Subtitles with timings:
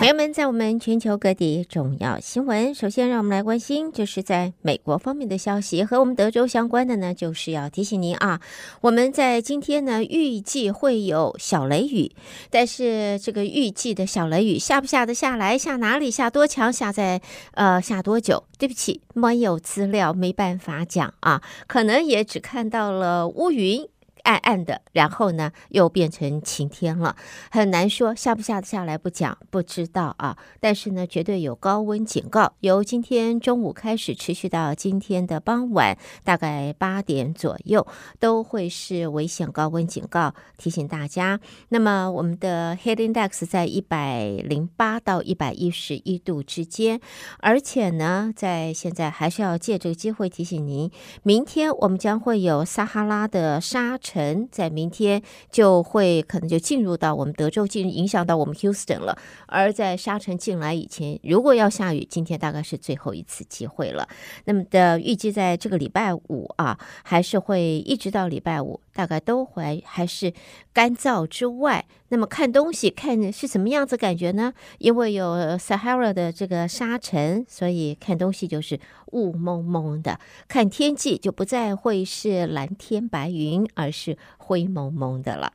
[0.00, 8.40] 朋友们，在我们全球各地重要新闻，首先让我们来关心，就是在美国方面的消息，和我们德州相关的呢，就是要提醒您啊，
[8.80, 12.12] 我们在今天呢预计会有小雷雨，
[12.48, 17.20] 但是这个预计的小雷雨下不下得下来，下哪里，下多强，下在
[17.52, 18.44] 呃下多久？
[18.56, 23.86] 对不起，没有资料，没办法讲啊，可能也只看到了乌云。
[24.24, 27.16] 暗暗的，然后呢，又变成晴天了，
[27.50, 30.36] 很难说下不下得下来，不讲，不知道啊。
[30.60, 37.86] 但是呢，绝对有高温警告，由今天中午开始，持续到今天的傍晚，大概八点左右，
[38.18, 41.40] 都会是危险高温警告，提醒大家。
[41.68, 47.00] 那么，我们的 Heat Index 在一百零八到一百一十一度之间，
[47.38, 50.90] 而且呢，在现在还是要借这个机会提醒您，
[51.22, 54.48] 明天我们将会有撒哈拉的沙尘。
[54.50, 59.16] 在明天就会可能就进入到我们德州，进影响到我们 Houston 了。
[59.46, 64.08] 而在沙尘进来以前，如果要下雨，今天大概是最后一次机会了。
[64.46, 68.80] 那么的预计在这个礼拜五啊，还是会一直到礼拜五。
[69.00, 70.30] 大概都会还是
[70.74, 74.52] 干燥之外，那么看东西看是什么样子感觉呢？
[74.76, 78.78] 因为有 Sahara 的这个沙尘，所以看东西就是
[79.12, 80.20] 雾蒙蒙的。
[80.46, 85.50] 看天气就不再会是蓝天白云，而是灰蒙蒙的了。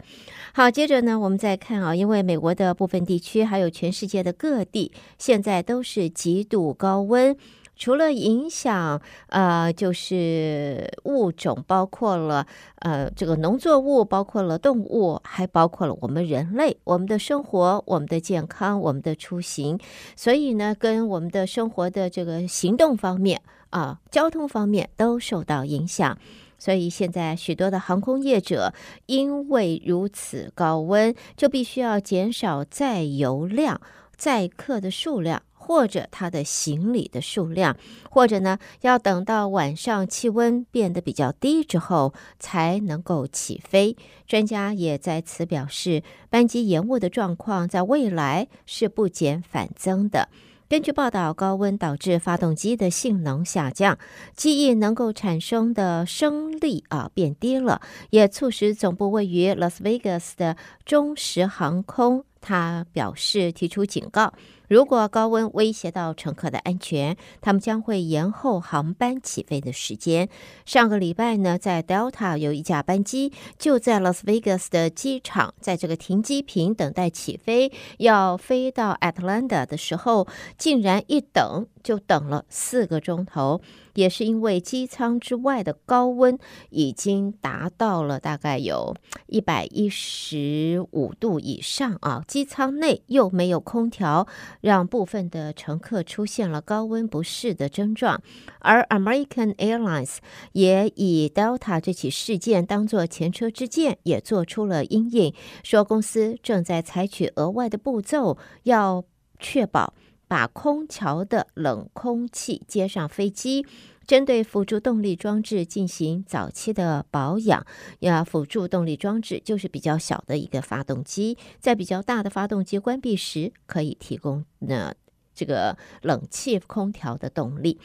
[0.51, 7.38] 好，接着呢，我们再看啊，因为美国的部分地区还有全世界的各地，现在都是极度高温。
[7.76, 12.48] 除了影响，呃，就是物种，包括了
[12.80, 19.80] 呃这个农作物，包括了动物，还包括了我们人类，我们的生活、我们的健康、我们的出行，
[20.16, 26.18] 所以呢，跟我们的生活的这个行动方面啊，交通方面都受到影响。
[26.58, 28.73] 所以现在许多的航空业者
[29.08, 33.81] 因为如此高温，就必须要减少载油量、
[34.16, 35.44] 载客的数量。
[35.66, 37.75] 或者他的行李的数量，
[38.08, 43.97] 或者呢，要等到晚上气温变得比较低之后才能够起飞。
[44.28, 50.29] 专家也在此表示，班机延误的状况在未来是不减反增的。
[50.69, 53.97] 根据报道，高温导致发动机的性能下降，
[54.35, 64.31] 机翼能够产生的升力啊变低了，也促使总部位于拉斯维加斯的中时航空，他表示提出警告。
[64.68, 70.30] 如果高温威胁到乘客的安全，他们将会延后航班起飞的时间。
[70.66, 80.28] 上个礼拜呢，在 Delta 有一架班机就在 Las Vegas 的机场，在这个停机坪等待起飞，要飞到 Atlanta 的时候，
[80.58, 83.62] 竟然一等就等了四个钟头。
[83.94, 86.38] 也是因为机舱之外的高温
[86.69, 88.94] 已经达到了大概有
[89.28, 94.28] 一百一十五度以上啊，机舱内又没有空调，
[94.59, 98.22] 让部分的乘客出现了高温不适的症状。
[98.59, 100.17] 而 American Airlines
[100.52, 109.06] 也以 Delta 这起事件当作前车之鉴，也做出了因应，说公司正在采取额外的步骤，要
[109.40, 109.94] 确保。
[110.28, 113.66] 把空调的冷空气接上飞机，
[114.06, 117.66] 针对辅助动力装置进行早期的保养。
[118.00, 124.94] 要辅助动力装置就是比较小的一个发动机，在比较大的发动机关闭时，可以提供呢
[125.34, 127.80] 这个冷气空调的动力。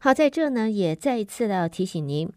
[0.00, 2.30] 好，在这呢也再一次的提醒您。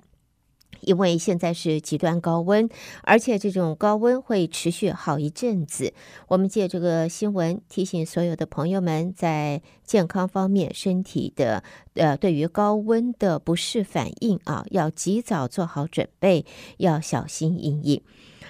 [0.86, 2.70] 因为现在是极端高温，
[3.04, 5.94] 而且这种高温会持续好一阵子。
[6.28, 11.64] 我们借这个新闻提醒所有的朋友们，在健康方面、身体的
[11.96, 16.46] 呃，对于高温的不适反应啊，要及早做好准备，
[16.78, 18.02] 要小心因应。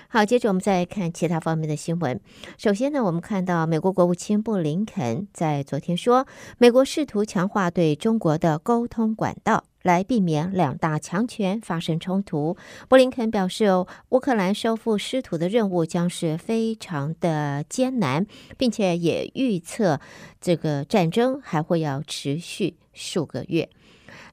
[0.09, 2.19] 好，接着我们再看其他方面的新闻。
[2.59, 6.27] 首先呢，我们看到美国国务卿布林肯在昨天说，
[6.59, 12.57] 美国试图强化对中国的沟通管道，来避免两大强权发生冲突。
[12.89, 13.67] 布林肯表示，
[14.09, 18.25] 乌克兰收复失土的任务将是非常的艰难，
[18.57, 19.99] 并且也预测
[20.41, 23.69] 这个战争还会要持续数个月。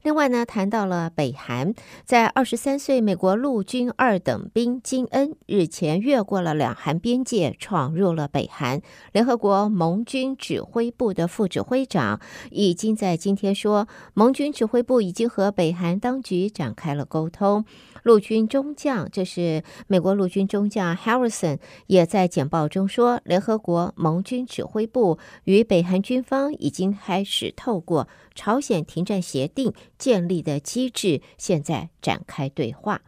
[0.03, 1.75] 另外呢，谈到了北韩，
[2.05, 8.81] 在二十三岁美国陆军二等兵金恩日前越过了两韩边界，闯入了北韩。
[9.11, 12.19] 联合国盟军指挥部的副指挥长
[12.49, 17.63] 已经在今天说，盟军指挥部已经和北韩当局展开了沟通。
[18.01, 33.01] 陆军中将，这是美国陆军中将 Harrison 也在简报中说，联合国盟军指挥部与北韩军方已经开始透过朝鲜停战协定建立的机制，现在展开对话。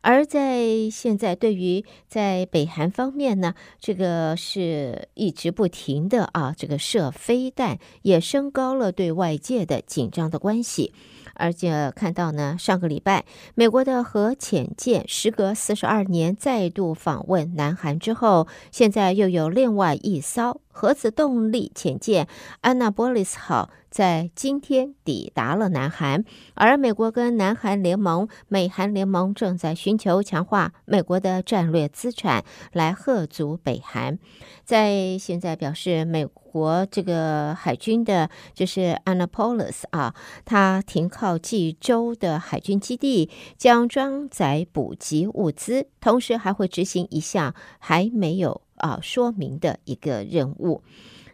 [0.00, 10.92] 而在现在，对于在北韩方面呢，这个是一直不停的啊，这个射飞弹，也升高了对外界的紧张的关系。
[11.34, 13.24] 而且看到呢，上个礼拜，
[13.54, 22.28] 美国的核潜舰时隔四十二年再度访问南韩之后，现在又有另外一艘核子动力潜舰
[22.60, 34.20] 安娜波利斯号在今天抵达了南韩，而美国跟南韩联盟、美韩联盟正在寻求强化美国的战略资产，来吓阻北韩。
[34.64, 40.14] 在现在表示，美国这个海军的，就是 Annapolis 啊，
[40.44, 50.82] 它停靠济州的海军基地，将装载补给物资，同时还会执行一项还没有啊说明的一个任务。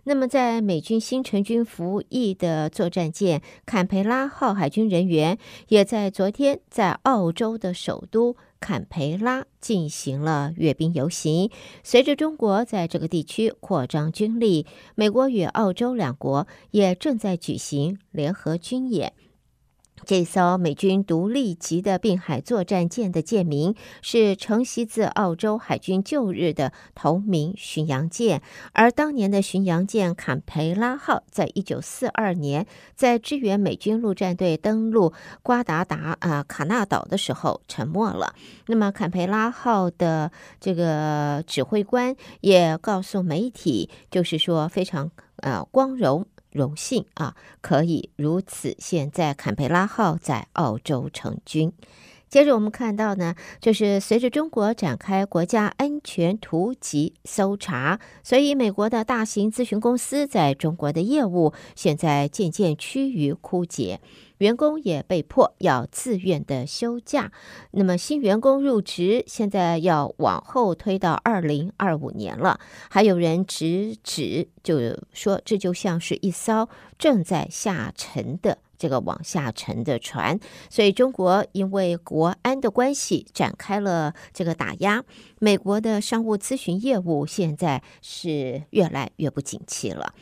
[0.07, 5.39] 那么，在美军新成军服役的作战舰坎培拉号海军人员，
[5.69, 11.51] 也在昨天在澳洲的首都坎培拉进行了阅兵游行。
[11.83, 19.15] 随着中国在这个地区扩张军力，美国与澳洲两国也正在举行联合军演。
[20.05, 28.43] 这艘美军独立级的滨海作战舰的舰名是承袭自澳洲海军旧日的同名巡洋舰，
[28.73, 35.13] 而当年的巡洋舰坎培拉号在一九四二年在支援美军陆战队登陆
[35.43, 38.35] 瓜达达啊卡纳岛的时候沉没了。
[38.67, 40.31] 那么坎培拉号的
[40.61, 46.27] 这个指挥官也告诉媒体，就是说非常呃光荣。
[46.55, 48.75] 荣幸啊，可以如此。
[48.79, 51.73] 现在坎培拉号在澳洲成军。
[52.31, 64.01] 接着我们看到呢，就是随着中国展开国家安全突击搜查，所以美国的大型咨询公司在中国的业务现在渐渐趋于枯竭。
[64.39, 67.31] 员工也被迫要自愿的休假，
[67.71, 72.59] 那么新员工入职现在要往后推到二零二五年了。
[72.91, 74.79] 还有人直指，就
[75.13, 80.39] 说这就像是一艘正在下沉的这个往下沉的船，
[80.69, 85.05] 所以中国因为国安的关系展开了这个打压，
[85.39, 90.13] 美国的商务咨询业务现在是越来越不景气了。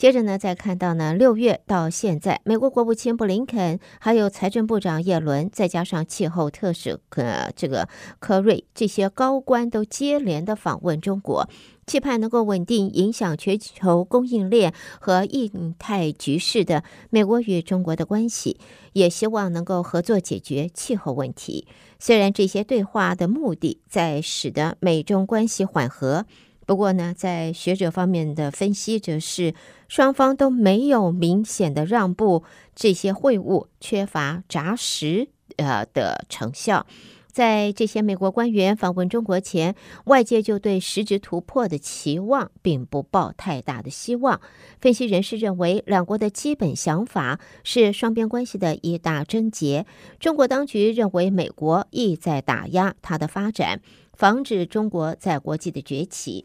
[0.00, 7.86] 接着呢，再看到呢，六月到现在，美国国务卿布林肯，还有财政部长耶伦，再加上气候特使呃这个
[8.18, 11.46] 科瑞，这些高官都接连的访问中国，
[11.86, 18.58] 期盼能够稳定影响全球供应链和印太局势的美国与中国的关系，
[18.94, 21.68] 也希望能够合作解决气候问题。
[21.98, 26.24] 虽然这些对话的目的在使得美中关系缓和。
[26.66, 29.54] 不过呢，在学者方面的分析则是，
[29.90, 32.44] 双方都没有明显的让步，
[32.76, 36.86] 这些会晤缺乏扎实呃的成效。
[37.32, 44.40] 在这些美国官员访问中国前，外界就对实质突破的期望并不抱太大的希望。
[44.80, 49.86] 分析人士认为，两国的基本想法是双边关系的一大症结。
[50.20, 53.80] 中国当局认为，美国意在打压它的发展。
[54.12, 56.44] 防止中国在国际的崛起，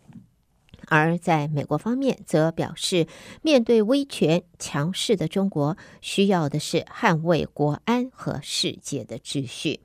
[0.87, 3.07] 而在美国方面则表示，
[3.41, 9.79] 面对威权强势的中国，需要的是捍卫国安和世界的秩序。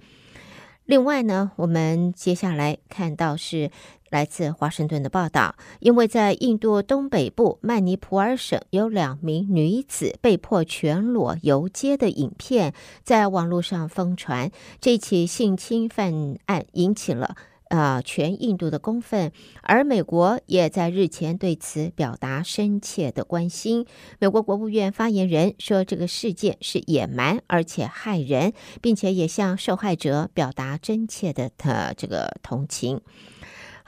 [0.84, 3.70] 另外呢，我们接下来看到是
[4.08, 17.36] 来自华盛顿的报道，因为在印度东北部曼尼普尔省有两名女子被迫全裸游街的影片在网络上疯传，这起性侵犯案引起了。
[17.70, 23.86] 啊、呃，全印度的公愤，而美国也在日前对此表达深切的关心。
[24.18, 33.00] 美国国务院发言人说，这个事件是野蛮而且害人，并且也向受害者表达真切的呃这个同情。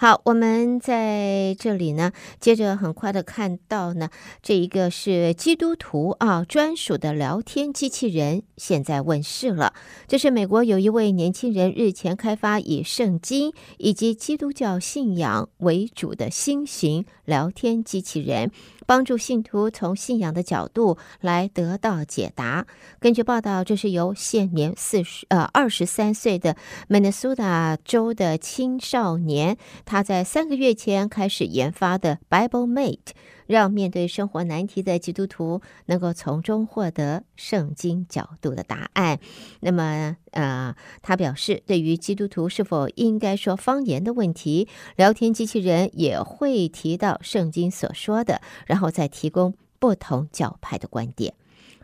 [0.02, 4.10] 好，我们在这里呢，接着很快的看到呢，
[4.42, 9.74] 这一个是基督徒啊专属的聊天机器人，现在问世了。
[10.08, 18.50] 这是美国有一位年轻人日前开发以圣经以及基督教信仰为主的新型聊天机器人。
[18.86, 22.66] 帮助信徒从信仰的角度来得到解答。
[23.00, 26.56] 根据报道，这是由现年四十呃二十三岁的
[26.88, 33.12] 曼尼苏达州的青少年，他在三个月前开始研发的 Bible Mate。
[33.46, 39.18] 让面对生活难题的基督徒能够从中获得圣经角度的答案。
[39.60, 51.34] 那么，呃，他表示，对于基督徒是否应该说方言的问题，聊天机器人也会提到圣经所说的，然后再提供不同教派的观点。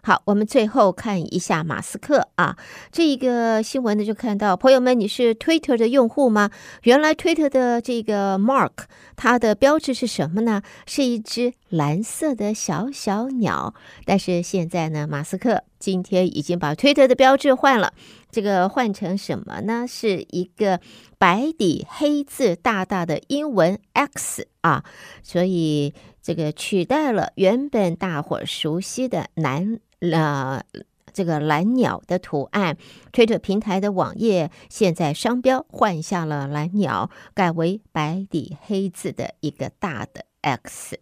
[0.02, 2.57] 好，我们最后看一下马斯克啊，
[2.90, 6.50] 这一个新闻呢，就看到朋友们，你是 Twitter 的用户吗？
[6.83, 8.73] 原来 Twitter 的这个 Mark，
[9.17, 10.62] 它的标志是什么呢？
[10.87, 13.75] 是一只蓝色的小小鸟。
[14.05, 17.93] 但是现在呢，马斯克今天已经把 Twitter 的标志换了，
[18.31, 19.85] 这个换成什么呢？
[19.87, 20.81] 是一个
[21.19, 24.85] 白底黑字大大的英文 X 啊，
[25.23, 29.81] 所以这个取代了原本大伙熟悉的蓝。
[30.00, 30.64] 了、
[31.12, 32.76] 这个蓝鸟的图案，
[33.12, 40.99] 推特平台的网页现在商标换下了蓝鸟，改为白底黑字的一个大的 X。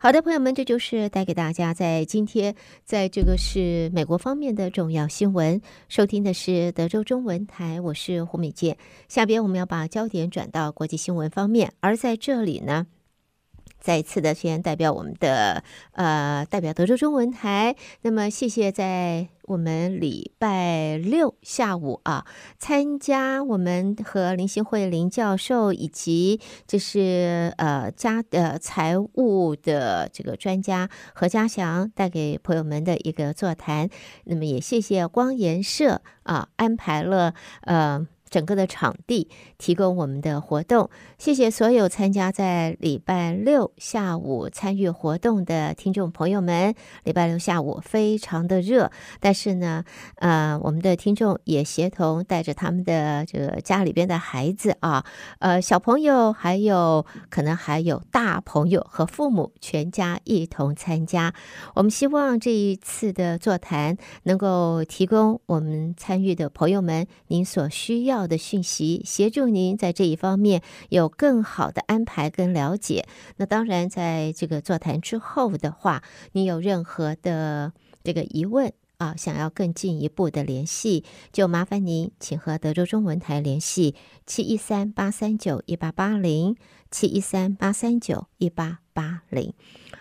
[0.00, 2.54] 好的，朋友们，这就是带给大家在今天
[2.84, 5.60] 在这个是美国方面的重要新闻。
[5.88, 8.76] 收听的是德州中文台，我是胡美健。
[9.08, 12.86] 下边我们要把焦点转到国际新闻方面，而在这里呢。
[13.80, 22.26] 再一次的，先代表我们的呃，代表德州中文台，那么谢谢在我们礼拜六下午啊，
[22.58, 33.88] 参加我们和林信惠林教授以及就是呃家的财务的这个专家何家祥带给朋友们的一个座谈，
[34.24, 38.06] 那么也谢谢光研社啊安排了呃。
[38.30, 46.74] 整个的场地提供我们的活动，谢谢所有参加在礼拜六下午参与活动的听众朋友们。
[47.04, 49.84] 礼拜六下午非常的热，但是呢，
[50.16, 55.04] 呃，我们的听众也协同带着他们的这个家里边的孩子啊，
[55.38, 61.32] 呃，小朋友，还有可能还有大朋友和父母，全家一同参加。
[61.74, 73.06] 我们希望这一次的座谈能够提供我们参与的朋友们您所需要的讯息，协助您在这一方面有更好的安排跟了解。
[73.36, 77.72] 那当然，在这个座谈之后的话，你有任何的
[78.02, 83.94] 这个疑问啊，想要更进一步的联系，就麻烦您请和德州中文台联系
[84.26, 86.56] 七一三八三九一八八零
[86.90, 89.54] 七一三八三九一八八零。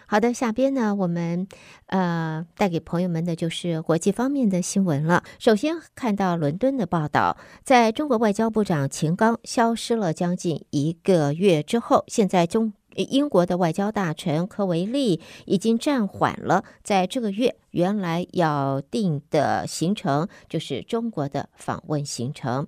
[0.07, 1.47] 好的，下边呢，我们
[1.85, 5.23] 呃带给朋友们的就是国际方面的新闻了。
[5.37, 12.73] 首先看到伦敦的报道，在中国外交部长秦刚消失了将近一个月之后，现在中
[13.03, 22.67] 英国的外交大臣科维利已经暂缓了在这个月原来要定的行程，就是中国的访问行程。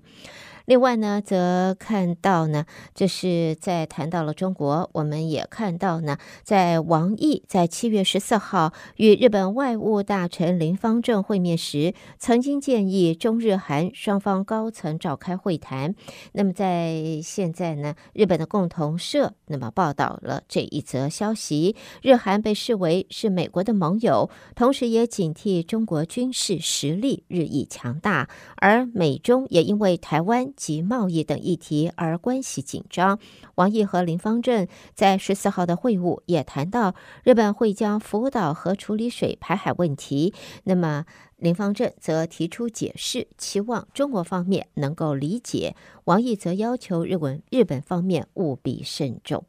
[0.66, 2.64] 另外呢，则看到呢，
[2.94, 15.94] 这是在谈到了中国，我们也看到呢，在王毅在七月十四号与日本外务大臣林芳正会面时，曾经建议中日韩双方高层召开会谈。
[16.32, 30.49] 那么在现在呢，日本的共同社那么报道了这一则消息，日韩被视为是美国的盟友，同时也警惕中国军事实力日益强大，而美中也因为台湾。
[30.56, 33.18] 及贸易等议题而关系紧张。
[33.54, 40.32] 王毅和林方正在十四号的会晤也谈到，日本会将福岛核处理水排海问题。
[40.64, 41.04] 那么
[41.36, 45.74] 林方正则提出解释，期望中国方面能够理解。
[46.04, 49.44] 王毅则要求日文日本方面务必慎重。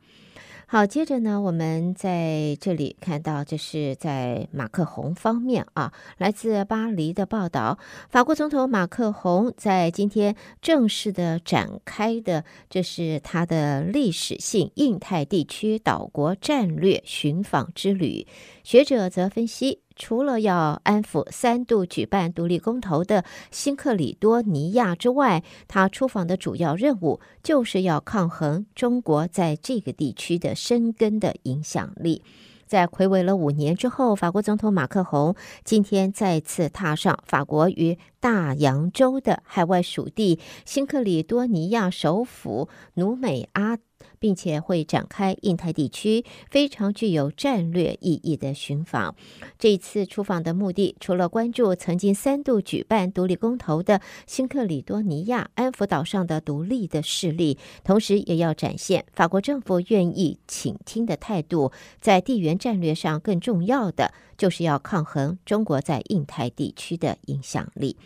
[0.74, 7.78] 好，接着呢，我们在这里看到，这是在马克宏方面啊，来自巴黎的报道，
[8.10, 18.26] 法国总统马克宏在今天正式的展开的，这是他的历史性印太地区岛国战略寻访之旅。
[18.64, 19.80] 学者则分析。
[19.96, 32.24] 除了要安抚三度举办独立公投的新克里多尼亚之外，他出访的主要任务就是要抗衡中国在这个地区的深根的影响力。
[32.66, 43.78] 在魁违了五年之后，法国总统马克宏今天再次踏上法国与大洋洲的海外属地新克里多尼亚首府努美阿。
[44.20, 49.16] 并且会展开印太地区非常具有战略意义的寻访。
[49.58, 61.72] 这一次出访的目的，除了关注曾经三度举办独立公投的新克里多尼亚安福岛上的独立的势力，同时也要展现法国政府愿意倾听的态度。
[62.00, 67.98] 在地缘战略上，更重要的就是要抗衡中国在印太地区的影响力。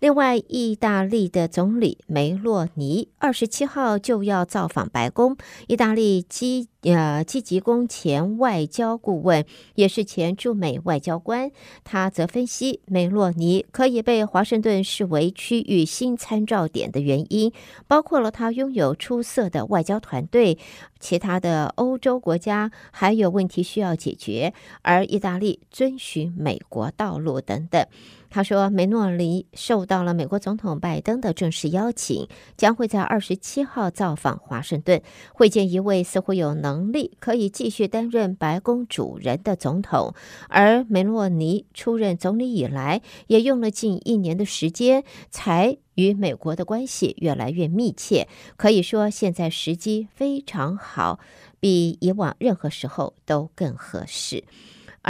[0.00, 5.36] 另外，意大利的总理梅洛尼二十七号就要造访白宫。
[5.66, 11.50] 意大利积呃积极宫前外交顾问，也是前驻美外交官，
[11.82, 17.52] 他则分析梅洛尼可以被华盛顿视为区域新参照点的原因，
[17.88, 20.58] 包括了他拥有出色的外交团队，
[21.00, 27.84] 其他的欧洲国家还有问题需要解决，而意大利遵循美国道路等等。
[28.30, 40.14] 他说，梅诺尼受到了美国总统拜登的正式邀请，将会在二十七号造访华盛顿，会见一位似乎有能力可以继续担任白宫主人的总统。
[40.48, 48.28] 而梅诺尼出任总理以来，也用了近一年的时间，才与美国的关系越来越密切。
[48.56, 51.18] 可以说，现在时机非常好，
[51.60, 54.44] 比以往任何时候都更合适。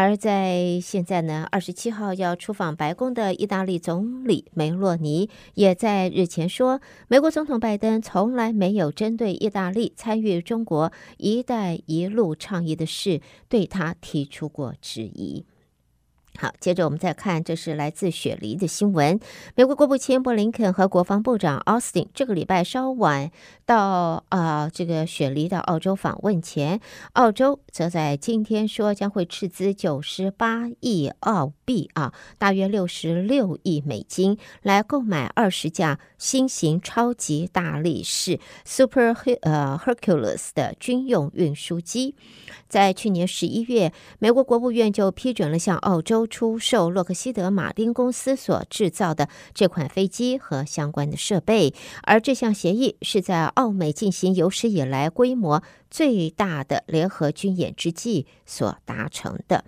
[0.01, 15.45] 而在现在呢，二十七号要出访白宫的意大利总理梅洛尼也在日前说，美国总统拜登从来没有针对意大利参与中国“一带一路”倡议的事对他提出过质疑。
[16.39, 19.19] 好，接着我们再看，这是来自雪梨的新闻。
[19.57, 23.33] 美国国务卿布林肯和国防部长奥斯汀这个礼拜稍晚
[23.69, 26.81] 到啊、这个雪梨到澳洲访问前，
[27.13, 42.15] 澳洲则在今天说将会斥资九十八亿澳币啊，大约六十六亿美金来购买二十架新型超级大力士 Super 呃 Hercules 的军用运输机。
[42.69, 46.27] 在去年十一月，美国国务院就批准了向澳洲。
[46.39, 59.65] 出售洛克希德马丁公司所制造的这款飞机和相关的设备，而这项协议是在澳美进行有史以来规模最大的联合军演之际所达成的。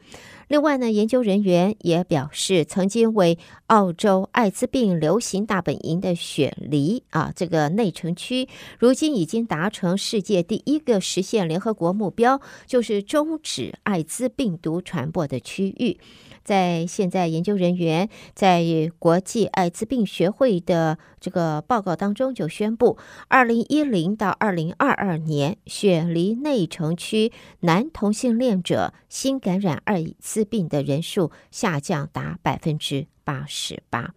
[0.46, 15.98] 另外呢，研究人员也表示，曾经为澳洲艾滋病流行大本营的雪梨啊，这个内城区，如今已经达成世界第一个实现联合国目标，就是终止艾滋病毒传播的区域。
[16.42, 18.62] 在现在，研究人员在
[18.98, 34.14] 国际艾滋病学会的这个报告当中就宣布，二零一零到二零二二年，雪梨内城区男同性恋者新感染艾滋病的人数下降达百分之八十八。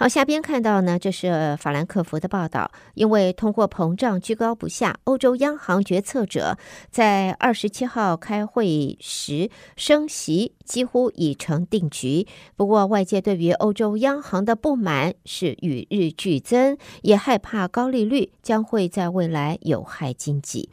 [0.00, 2.72] 好，下边看到呢，这是法兰克福的报道。
[2.94, 6.56] 因为通货膨胀居高不下，欧洲央行决策者
[6.90, 12.26] 在二十七号开会时升息几乎已成定局。
[12.56, 20.70] 不过，外界对于欧洲央行的不满是与日俱增，也害怕高利率将会在未来有害经济。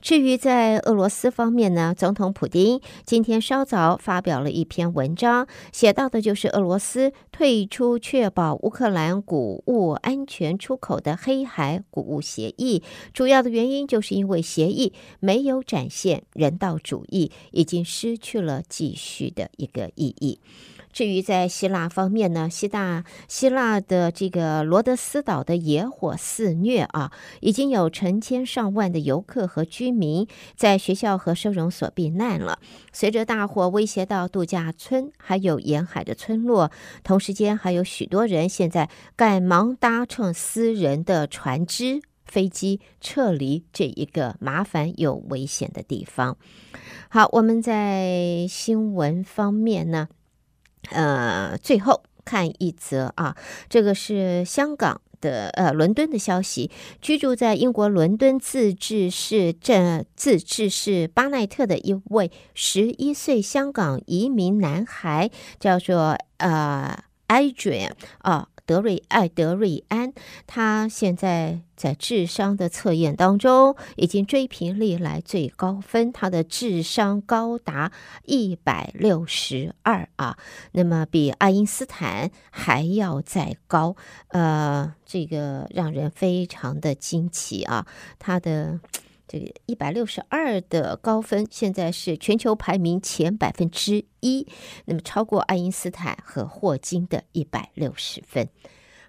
[0.00, 12.82] 至于在俄罗斯方面呢，总统普丁今天稍早发表了一篇文章，写到的就是俄罗斯退出确保乌克兰谷物安全出口的黑海谷物协议，
[13.12, 20.40] 主要的原因就是因为协议没有展现人道主义，已经失去了继续的一个意义。
[20.92, 30.26] 至于在希腊方面呢，希腊希腊的这个罗德斯岛的野火肆虐啊，已经有成千上万的游客和居民
[30.56, 32.58] 在学校和收容所避难了。
[32.92, 36.70] 随着大火威胁到度假村，还有沿海的村落，
[37.04, 46.36] 同时间还有许多人现在赶忙搭乘私人的船只、飞机撤离这一个麻烦又危险的地方。
[47.08, 50.08] 好，我们在新闻方面呢。
[50.90, 53.36] 呃，最后看一则啊，
[53.68, 56.70] 这个是香港的呃伦敦的消息。
[57.00, 68.48] 居住在英国伦敦自治市镇自治市巴奈特的一位十一岁香港移民男孩，叫做呃 Adrian 啊。
[68.70, 70.12] 德瑞艾德瑞安，
[70.46, 77.90] 他现在在智商的测验当中已经追平历来最高分，他的智商高达
[78.26, 80.38] 一百六十二啊，
[80.70, 83.96] 那么比爱因斯坦还要再高，
[84.28, 87.84] 呃，这个让人非常的惊奇啊，
[88.20, 88.78] 他的。
[89.32, 94.44] 这个一百六十二的高分，现在是全球排名前百分之一，
[94.86, 98.48] 那么超过爱因斯坦和霍金的一百六十分。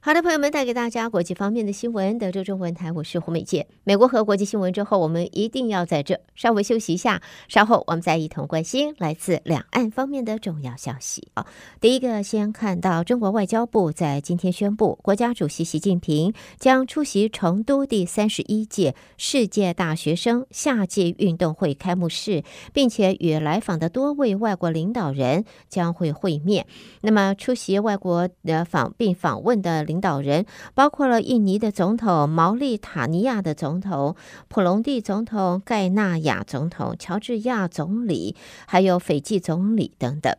[0.04, 2.18] 好的，朋友们，带给大家国际方面的新闻。
[2.18, 3.68] 德州中文台，我是胡美健。
[3.84, 11.28] 美国和国际新闻之后，我们一定要在这稍微休息一下，稍后我们再一同关心来自两岸方面的重要消息。
[11.36, 11.46] 好，
[11.80, 26.66] 第一个先看到中国外交部在今天宣布，国家主席习近平将出席成都第三十一届世界大学生夏季运动会开幕式，并且与来访的多位外国领导人将会会面。
[27.02, 29.86] 那么，出席外国的访并访问的。
[29.92, 34.16] 领导人包括了印尼的总统、毛利塔尼亚的总统、
[34.48, 40.34] 普隆蒂总统、盖纳亚总统、乔治亚总理，还有斐济总理等等。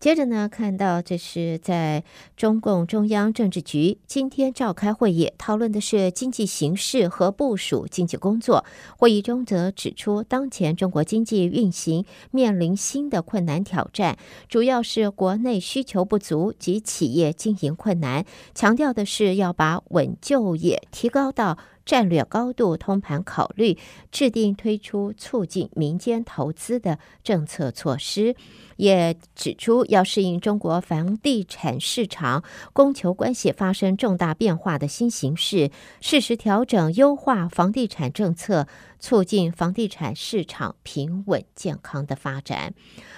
[0.00, 2.04] 接着呢，看到这是在
[2.36, 8.64] 中共中央政治局今天召开会议，讨论的是经济形势和部署经济工作。
[8.96, 14.16] 会议中则指出，当前中国经济运行面临新的困难挑战，
[14.48, 18.24] 主要是国内需求不足及企业经营困难。
[18.54, 23.78] 强调的是要把稳就业提高到战略高度通盘考虑，
[24.12, 28.36] 制定推出促进民间投资的政策措施。
[28.76, 35.70] 也指出，要适应中国房地产市场供求关系发生重大变化的新形势，
[36.02, 38.68] 适时调整优化房地产政策，
[38.98, 42.74] 促进房地产市场平稳健康的发展。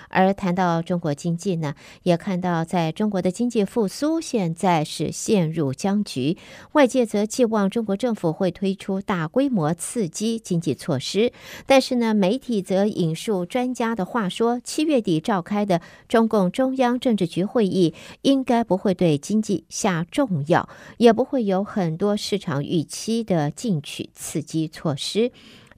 [0.08, 6.36] 而谈到中国经济呢，也看到在中国的经济复苏现在是陷入僵局，
[6.72, 11.32] 外界则寄望中国政府会推出大规模刺激经济措施。
[11.64, 25.30] 但是呢，媒体则引述专家的话说，七月底召开的中共中央政治局会议应该不会对经济下重药，也不会有很多市场预期的进取刺激措施。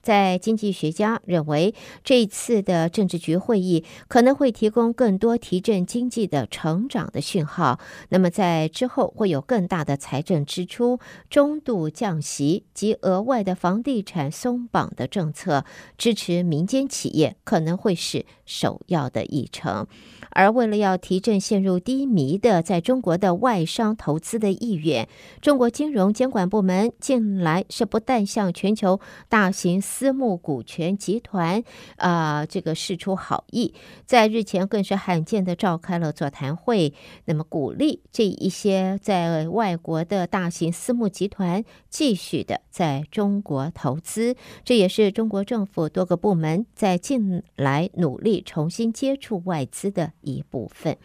[0.03, 7.79] 在经济学家认为，这一次的政治局会议可能会提供更多提振经济的成长的讯号。
[8.09, 15.63] 那么，在之后会有更大的财政支出、中度降息及额外的房地产松绑的政策，
[15.97, 19.87] 支持民间企业可能会是首要的议程。
[20.33, 25.07] 而为了要提振陷入低迷的在中国的外商投资的意愿，
[25.41, 31.63] 中国金融监管部门近来是不但向全球大型私募股权集团
[31.97, 33.73] 啊、这个示出好意，
[34.05, 36.93] 在日前更是罕见的召开了座谈会，
[37.25, 50.97] 那么鼓励这一些在外国的大型私募集团继续的在中国投资，这也是中国政府多个部门在近来努力重新接触外资的一部分。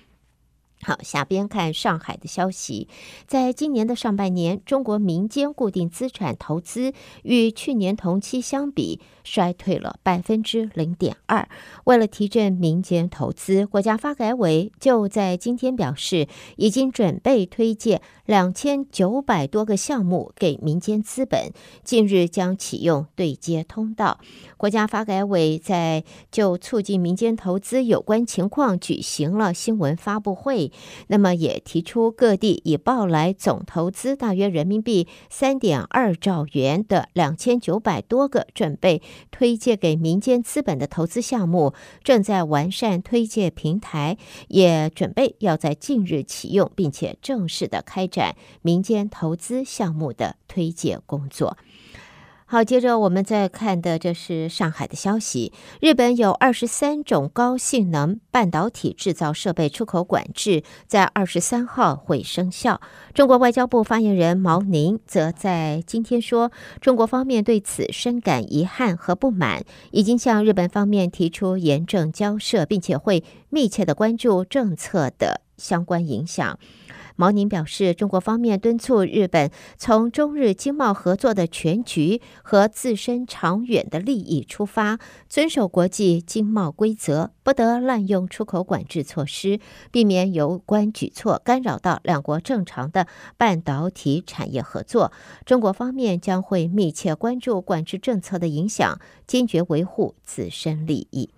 [0.81, 2.87] 好，下边看上海的消息。
[3.27, 6.93] 在今年的上半年，中国民间固定资产投资
[7.25, 11.49] 与去年同期相比衰退了百分之零点二。
[11.83, 21.51] 为了提振民间投资，国家发改委就在今天表示，已经准备推介两千九百多个项目给民间资本，
[21.83, 24.21] 近日将启用对接通道。
[24.59, 30.71] 国家发改委在就促进民间投资有关情况举行了新闻发布会。
[31.07, 41.73] 那么也提出，各地已报来总投资大约人民币三点二兆元的两千九百多个准备推介给民间资本的投资项目，
[42.05, 51.57] 正在完善推介平台，也准备要在近日启用，并且正式的开展展民间投资项目的推介工作。
[52.51, 55.53] 好，接着我们再看的，这是上海的消息。
[55.83, 62.81] 日本有二十三种高性能半导体制造设备出口管制，在二十三号会生效。
[63.13, 66.51] 中国外交部发言人毛宁则在今天说，
[66.81, 76.59] 中国方面对此深感遗憾和不满，已经向日本方面提出严正交涉，并且会密切的关注政策的相关影响。
[77.19, 89.59] 毛宁表示，中国方面敦促日本从中日经贸合作的全局和自身长远的利益出发，遵守国际经贸规则，不得滥用出口管制措施，
[89.91, 95.11] 避免有关举措干扰到两国正常的半导体产业合作。
[95.45, 101.31] 中国方面将会密切关注管制政策的影响，坚决维护自身利益。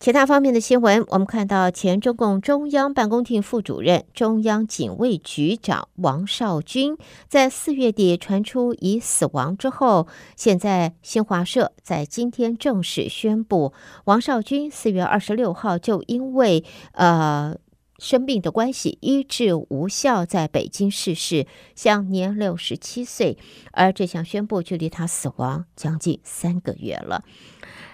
[0.00, 10.06] 其他方面的新闻，我们看到前中共中央办公厅副主任、中央警卫局长王少军在四月底传出已死亡之后，
[10.36, 13.72] 现在新华社在今天正式宣布，
[14.04, 17.56] 王少军四月二十六号就因为呃
[17.98, 23.36] 生病的关系医治无效，在北京逝世，享年六十七岁。
[23.72, 27.24] 而这项宣布距离他死亡将近三个月了。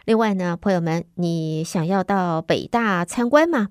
[0.04, 3.68] 另外呢，朋友们，你想要到北大参观吗？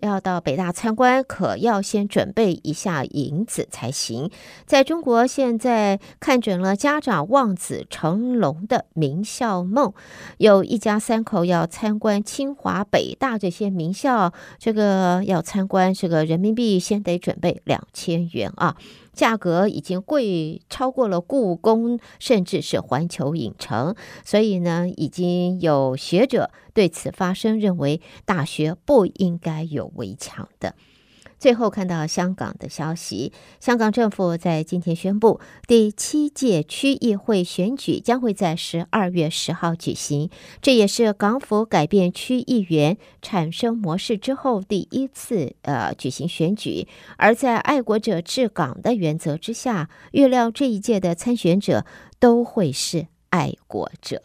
[0.00, 4.30] 要到北大参观，可要先准备一下银子才行。
[4.66, 9.94] 在中国，现在看准了家长望子成龙的名校梦，
[10.38, 18.76] 有一家三口要参观清华、北大这些名校，这个要参观，这个人民币先得准备两千元啊。
[19.14, 30.74] 价格已经贵超过了故宫，甚至是环球影城，所以呢，已经有学者对此发声，认为大学不应该有围墙的。
[31.44, 33.30] 最后看到香港的消息，
[33.60, 40.30] 香港政府在今天宣布，第七届区议会选举将会在十二月十号举行，
[40.62, 46.88] 这也是港府改变区议员产生模式之后第一次呃举行选举。
[47.18, 51.84] 而在爱国者治港的原则之下，预料这一届的参选者
[52.18, 54.22] 都会是爱国者。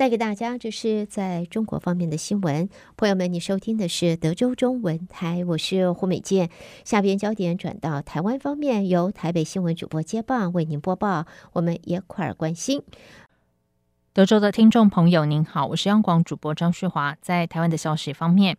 [0.00, 6.48] 带给大家这是在中国方面的新闻，朋友们，你收听的是德州中文台，我是胡美健。
[6.86, 12.82] 下边焦点转到台湾方面，由台北新闻主播接棒为您播报，我们一块儿关心。
[14.14, 17.14] 德州的听众朋友您好，我是央广主播张旭华。
[17.20, 18.56] 在台湾的消息方面，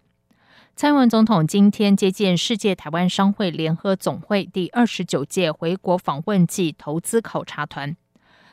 [0.75, 7.97] 蔡英文总统今天接见世界台湾商会联合总会第二十九届回国访问暨投资考察团。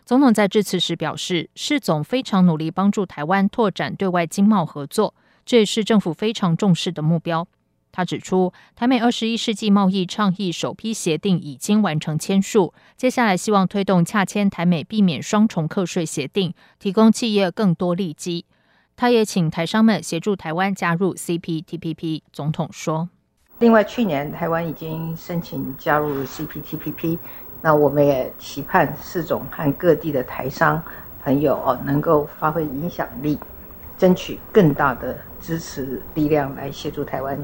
[0.08, 7.46] 总统在致辞时表示，世总非常努力帮助台湾拓展对外经贸合作，这也是政府非常重视的目标。
[7.92, 18.46] 他指出，台美二十一世纪贸易倡议首批协定已经完成签署，接下来希望推动洽签台美避免双重课税协定，提供企业更多利基。
[18.96, 22.22] 他也请台商们协助台湾加入 CPTPP。
[22.32, 23.10] 总统说
[23.60, 27.18] ：“另外，去年台湾已经申请加入 CPTPP。”
[27.60, 30.82] 那我们也期盼四总和各地的台商
[31.24, 33.38] 朋友哦，能够发挥影响力，
[33.98, 37.38] 争取更大的支持力量来协助台湾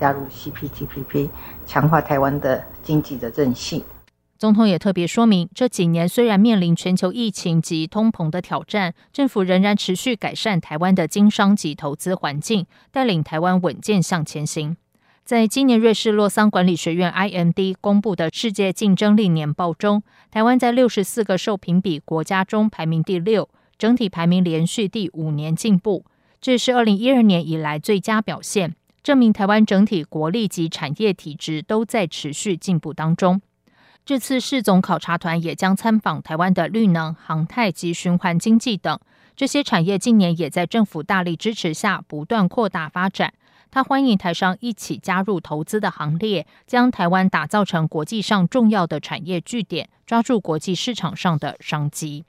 [0.00, 1.30] 加入 CPTPP，
[1.66, 3.84] 强化台湾的经济的韧性。
[4.36, 14.76] 总统也特别说明，这几年虽然面临全球疫情及通膨的挑战，政府仍然持续改善台湾的经商及投资环境，带领台湾稳健向前行。
[15.30, 26.04] 在今年瑞士洛桑管理学院 IMD 公布的世界竞争力年报中，台湾在六十四个受评比国家中排名第六，整体排名连续第五年进步，
[26.40, 33.40] 这是二零一二年以来最佳表现，证明台湾整体国力及产业体质都在持续进步当中。
[34.04, 38.98] 这次世总考察团也将参访台湾的绿能、航太及循环经济等
[39.36, 43.32] 这些产业，近年也在政府大力支持下不断扩大发展。
[43.70, 52.24] 他欢迎台商一起加入投资的行列，将台湾打造成国际上重要的产业据点，抓住国际市场上的商机。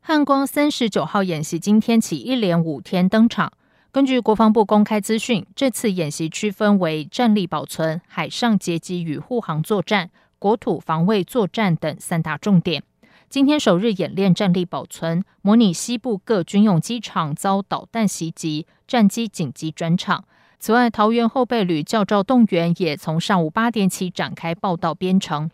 [0.00, 3.52] 汉光三十九号演习今天起一连五天登场。
[3.92, 12.82] 根据国防部公开资讯，这次演习区分为战力保存、海上截击与护航作战、国土防卫作战等三大重点。
[13.30, 20.24] 今天首日演练战力保存，模拟西部各军用机场遭导弹袭击，战机紧急转场。
[20.58, 25.48] 此外，桃园后备旅教召动员也从上午八点起展开报到编程。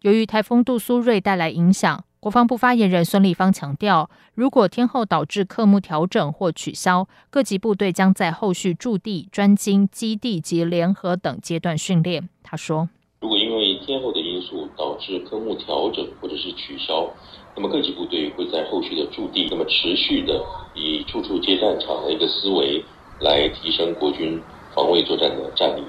[0.00, 12.28] 由于台风杜苏芮带来影响，国防部发言人孙立方强调，如果天后导致科目调整或取消，各级部队将在后续驻地、专精、基地及联合等阶段训练。
[12.42, 12.88] 他说。
[13.20, 17.08] 如果因为天后的因素导致科目调整或者是取消，
[17.54, 20.44] 那么各级部队会在后续的驻地，那么持续的
[20.74, 22.84] 以处处接战场的一个思维
[23.20, 24.42] 来提升国军
[24.74, 25.82] 防卫作战的战力。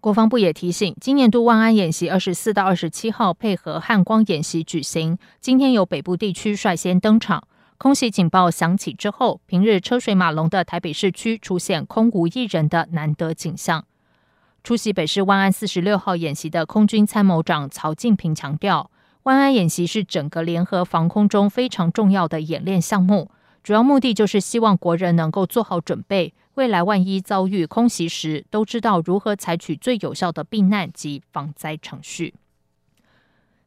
[0.00, 7.44] 国防部也提醒，今年度万安演习二十四到二十七号配合汉光演习举行，今天由北部地区率先登场。
[7.78, 13.84] 空袭警报响起之后，平日车水马龙的台北市区出现空无一人的难得景象。
[14.62, 18.88] 出席北市万安四十六号演习的空军参谋长曹进平强调，
[19.24, 23.28] 万安演习是整个联合防空中非常重要的演练项目，
[23.64, 32.34] 主要目的就是希望国人能够做好准备，未来万一遭遇空袭时，都知道如何采取最有效的避难及防灾程序。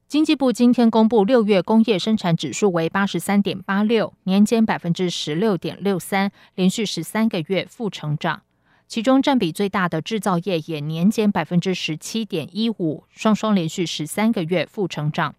[0.07, 8.43] 经济部今天公布六月工业生产指数为八十三点八六，年减百分之十六点六三，连续十三个月负成长。
[8.87, 15.35] 其中占比最大的制造业也年减百分之十七点一五，双双连续十三个月负成长。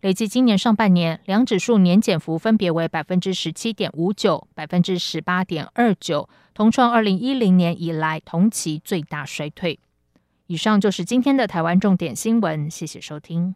[0.00, 9.78] 累计今年上半年，两指数年减幅分别为百分之十七点五九、百分之十八点二九，同创二零一零年以来同期最大衰退。
[10.46, 13.54] 以上就是今天的台湾重点新闻，谢谢收听。